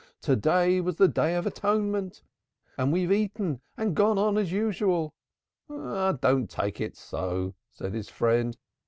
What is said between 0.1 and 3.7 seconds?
'To day was the Day of Atonement! and we have eaten